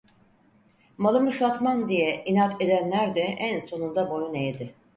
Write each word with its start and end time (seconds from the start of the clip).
Malımı 0.97 1.31
satmam! 1.31 1.89
diye 1.89 2.23
inat 2.25 2.61
edenler 2.61 3.15
de 3.15 3.21
en 3.21 3.59
sonunda 3.65 4.09
boyun 4.09 4.33
eğdi. 4.33 4.75